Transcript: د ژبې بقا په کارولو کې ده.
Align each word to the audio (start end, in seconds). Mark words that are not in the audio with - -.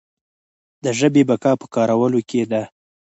د 0.83 0.85
ژبې 0.99 1.21
بقا 1.29 1.51
په 1.61 1.65
کارولو 1.75 2.19
کې 2.29 2.41
ده. 2.51 2.63